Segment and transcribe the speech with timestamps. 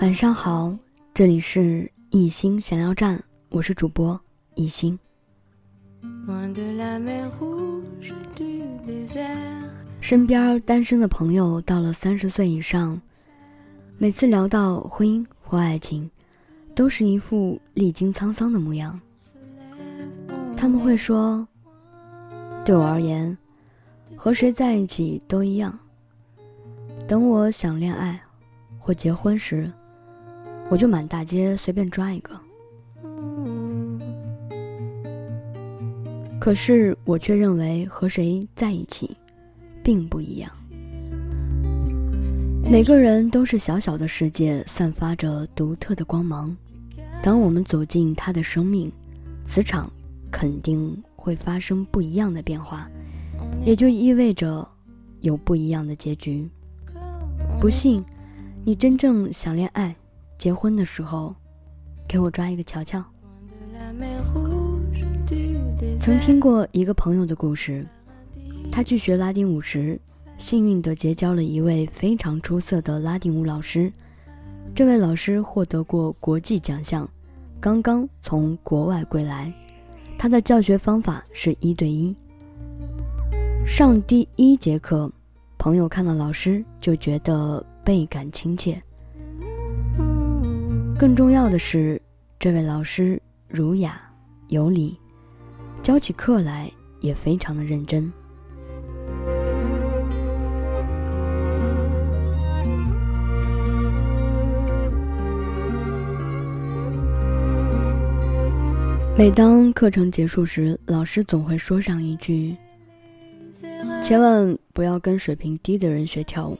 [0.00, 0.72] 晚上好，
[1.12, 4.19] 这里是 一心闲聊站，我是主播
[4.55, 4.99] 一心。
[10.01, 13.01] 身边单身的朋友到了三十岁以上，
[13.97, 16.11] 每次聊到婚姻或爱情，
[16.75, 18.99] 都是一副历经沧桑的模样。
[20.57, 21.47] 他们会说
[22.65, 23.37] ：“对我而言，
[24.17, 25.79] 和谁在一起都一样。
[27.07, 28.21] 等我想恋爱
[28.77, 29.71] 或结婚时。”
[30.71, 32.31] 我就满大街随便抓一个，
[36.39, 39.17] 可是我却认为和谁在一起，
[39.83, 40.49] 并不一样。
[42.63, 46.55] 每个人都是小小的世界，散发着独特的光芒。
[47.21, 48.89] 当我们走进他的生命，
[49.45, 49.91] 磁场
[50.31, 52.89] 肯定会发生不一样的变化，
[53.65, 54.65] 也就意味着
[55.19, 56.49] 有不一样的结局。
[57.59, 58.01] 不信，
[58.63, 59.93] 你真正想恋爱。
[60.41, 61.35] 结婚的时候，
[62.07, 62.99] 给我抓一个瞧瞧。
[65.99, 67.85] 曾听过一个朋友的故事，
[68.71, 70.01] 他去学拉丁舞时，
[70.39, 73.93] 幸运地结交了一位非常出色的拉丁舞老师。
[74.73, 77.07] 这位老师获得过国际奖项，
[77.59, 79.53] 刚刚从国外归来。
[80.17, 82.15] 他的教学方法是一对一。
[83.63, 85.11] 上第一节课，
[85.59, 88.81] 朋友看到老师就觉得倍感亲切。
[91.01, 91.99] 更重要的是，
[92.37, 93.99] 这位老师儒雅
[94.49, 94.95] 有礼，
[95.81, 98.03] 教起课来也非常的认真。
[109.17, 112.55] 每当课程结束时，老师总会说上一句
[114.03, 116.59] ：“千万不要跟水平低的人学跳舞，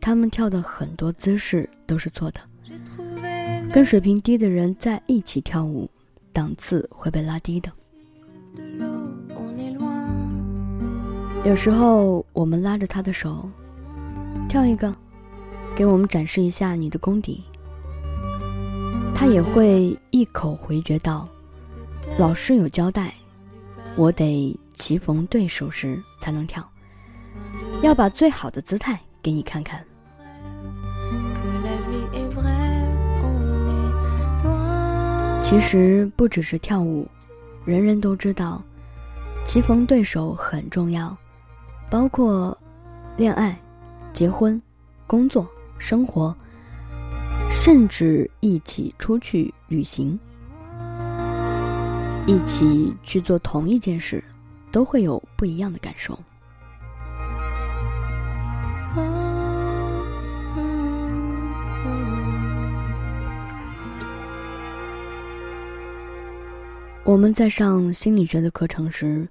[0.00, 2.40] 他们跳的很多姿势都是错的。”
[3.74, 5.90] 跟水平低的人在一起跳舞，
[6.32, 7.72] 档次会被拉低的。
[11.44, 13.50] 有时候我们拉着他的手，
[14.48, 14.94] 跳一个，
[15.74, 17.42] 给我们展示一下你的功底。
[19.12, 21.28] 他也会一口回绝道
[22.16, 23.12] ：“老师有交代，
[23.96, 26.64] 我得棋逢对手时才能跳，
[27.82, 29.84] 要把最好的姿态给你看看。”
[35.46, 37.06] 其实不只是跳舞，
[37.66, 38.62] 人人都知道，
[39.44, 41.14] 棋逢对手很重要，
[41.90, 42.56] 包括
[43.18, 43.54] 恋爱、
[44.14, 44.60] 结婚、
[45.06, 45.46] 工作、
[45.78, 46.34] 生活，
[47.50, 50.18] 甚至一起出去旅行，
[52.26, 54.24] 一起去做同一件事，
[54.72, 56.18] 都会有不一样的感受。
[67.14, 69.24] 我们在上心理学的课程时，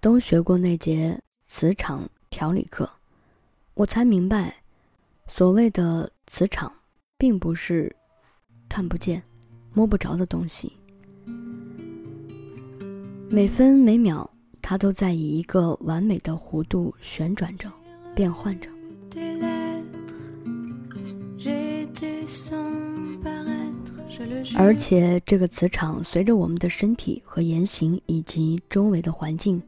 [0.00, 1.16] 都学过那节
[1.46, 2.90] 磁场调理课，
[3.74, 4.52] 我才明白，
[5.28, 6.72] 所谓的磁场，
[7.16, 7.94] 并不是
[8.68, 9.22] 看不见、
[9.72, 10.72] 摸不着的东西。
[13.30, 14.28] 每分每秒，
[14.60, 17.70] 它都在以一个完美的弧度旋转着、
[18.16, 18.68] 变换着。
[24.56, 29.62] 而且，这个磁场随着我们的身体和言行以及周围的环境，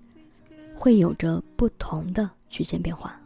[0.75, 3.17] 会有着不同的曲线变化。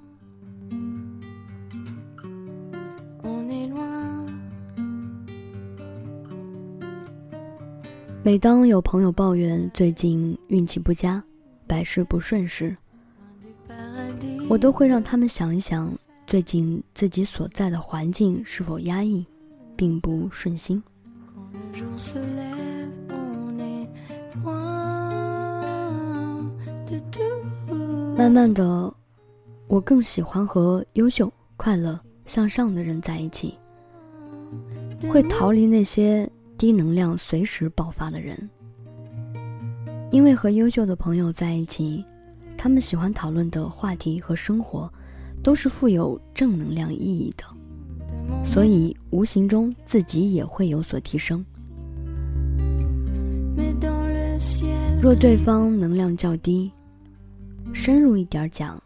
[8.22, 11.22] 每当有朋友抱怨最近运气不佳、
[11.66, 12.76] 百事不顺时，
[14.48, 15.90] 我都会让他们想一想，
[16.26, 19.24] 最近自己所在的环境是否压抑，
[19.76, 20.82] 并不顺心。
[28.16, 28.94] 慢慢的，
[29.66, 33.58] 我更喜欢和优秀、快乐、向上的人在一起，
[35.08, 38.48] 会逃离那些低能量、随时爆发的人。
[40.10, 42.04] 因为和优秀的朋友在一起，
[42.56, 44.90] 他们喜欢讨论的话题和生活，
[45.42, 47.44] 都是富有正能量意义的，
[48.44, 51.44] 所以无形中自己也会有所提升。
[55.00, 56.70] 若对方能量较低，
[57.72, 58.82] 深入一点讲，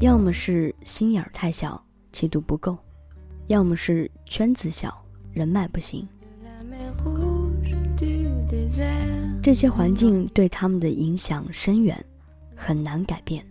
[0.00, 1.82] 要么是心眼太小，
[2.12, 2.76] 气度不够；
[3.48, 4.94] 要么是圈子小，
[5.32, 6.06] 人脉不行。
[9.42, 12.02] 这些环境对他们的影响深远，
[12.54, 13.44] 很难改变。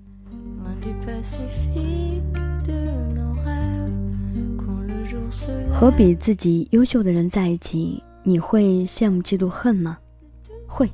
[5.72, 9.98] 和比自己优秀的人在一起，你会羡慕、嫉妒、恨吗？
[10.68, 10.90] 会。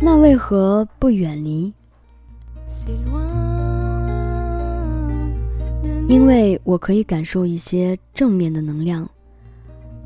[0.00, 1.72] 那为何不远离？
[6.08, 9.08] 因为我可以感受一些正面的能量，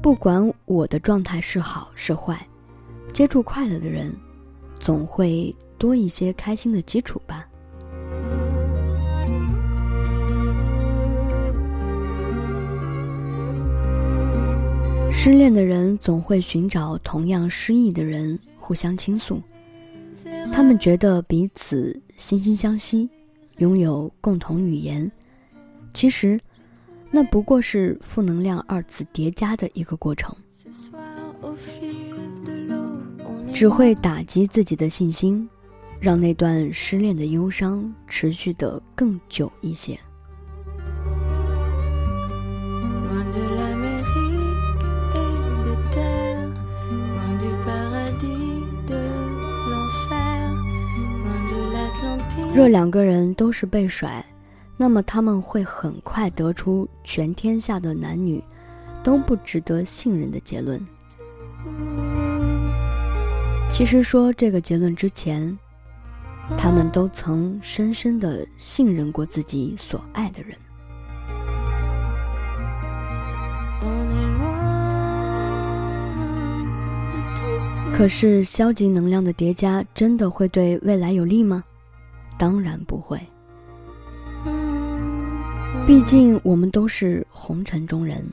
[0.03, 2.47] 不管我的状态是好是坏，
[3.12, 4.15] 接触快乐的人，
[4.79, 7.49] 总会多一些开心的基础吧。
[15.26, 19.43] 失恋的人总会寻找同样失意的人互相倾诉，
[20.52, 23.11] 他们觉得彼此惺惺相惜，
[23.56, 25.11] 拥有共同语言。
[25.93, 26.38] 其实，
[27.11, 30.32] 那不过是负能量二次叠加的一个过程，
[33.52, 35.49] 只会打击自己的信心，
[35.99, 39.99] 让那段失恋的忧伤持续的更久一些。
[52.56, 54.25] 若两个人都是被甩，
[54.79, 58.43] 那么他们会很快得出全天下的男女
[59.05, 60.81] 都不值得信任的结论。
[63.70, 65.55] 其实说这个结论之前，
[66.56, 70.56] 他们都曾深深的信任过自己所爱的人。
[77.94, 81.62] 可是消极能量的叠加真的会对未来有利吗？
[82.38, 83.21] 当然不会，
[85.87, 88.25] 毕竟我们都是红尘中人。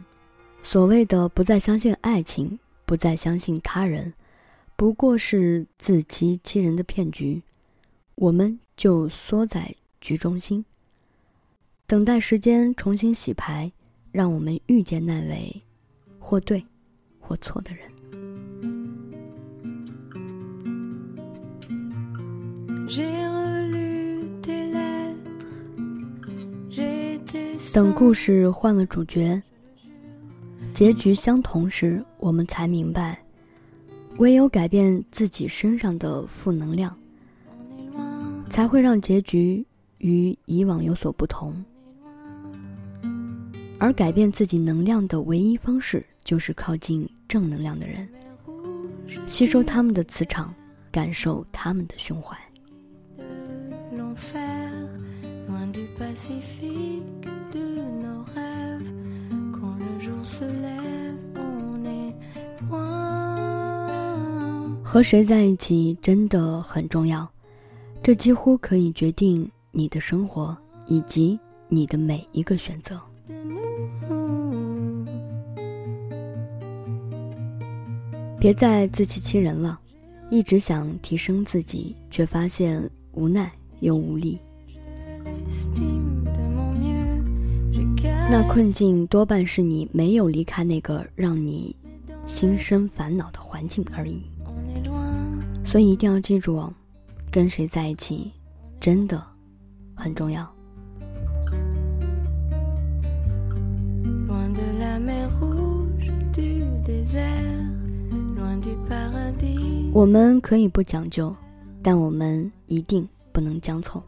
[0.62, 4.14] 所谓的不再相信爱情，不再相信他人，
[4.76, 7.42] 不过是自欺欺人的骗局。
[8.16, 10.64] 我们就缩在局中心，
[11.88, 13.72] 等待时间重新洗牌，
[14.12, 15.62] 让我们遇见那位
[16.20, 16.66] 或对
[17.20, 17.92] 或错的人。
[27.72, 29.42] 等故事换了主角，
[30.74, 33.18] 结局相同时，我们才明白，
[34.18, 36.96] 唯有改变自己身上的负能量，
[38.50, 39.66] 才会让结局
[40.00, 41.64] 与以往有所不同。
[43.80, 48.08] 而改变自己能量的唯一方式，就是靠近正能量的人，
[49.26, 50.54] 吸收他们的磁场，
[50.92, 52.38] 感受他们的胸怀。
[64.94, 67.28] 和谁在一起真的很重要，
[68.04, 70.56] 这几乎可以决定你的生活
[70.86, 73.02] 以及你的每一个选择。
[78.40, 79.80] 别再自欺欺人了，
[80.30, 84.38] 一直想提升自己，却发现无奈又无力。
[88.30, 91.76] 那困境多半是你没有离开那个让你
[92.28, 94.22] 心生烦恼的环境而已。
[95.74, 96.72] 所以一定要记住哦，
[97.32, 98.32] 跟谁在一起，
[98.80, 99.20] 真的
[99.96, 100.48] 很重要。
[109.92, 111.36] 我们可以不讲究，
[111.82, 114.00] 但我们一定不能将凑。